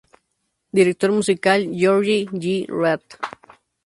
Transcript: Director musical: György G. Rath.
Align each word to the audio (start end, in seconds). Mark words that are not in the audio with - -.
Director 0.77 1.11
musical: 1.11 1.61
György 1.63 2.27
G. 2.31 2.65
Rath. 2.69 3.19